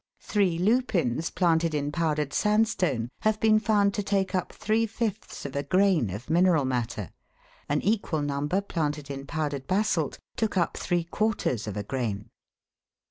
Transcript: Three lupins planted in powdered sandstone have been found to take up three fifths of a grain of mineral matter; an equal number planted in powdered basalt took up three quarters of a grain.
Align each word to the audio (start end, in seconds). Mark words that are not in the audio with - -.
Three 0.23 0.57
lupins 0.57 1.29
planted 1.29 1.75
in 1.75 1.91
powdered 1.91 2.33
sandstone 2.33 3.09
have 3.19 3.39
been 3.39 3.59
found 3.59 3.93
to 3.93 4.01
take 4.01 4.33
up 4.33 4.51
three 4.51 4.87
fifths 4.87 5.45
of 5.45 5.55
a 5.55 5.61
grain 5.61 6.09
of 6.09 6.27
mineral 6.27 6.65
matter; 6.65 7.11
an 7.69 7.83
equal 7.83 8.23
number 8.23 8.61
planted 8.61 9.11
in 9.11 9.27
powdered 9.27 9.67
basalt 9.67 10.17
took 10.35 10.57
up 10.57 10.75
three 10.75 11.03
quarters 11.03 11.67
of 11.67 11.77
a 11.77 11.83
grain. 11.83 12.31